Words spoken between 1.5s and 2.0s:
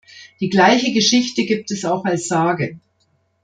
es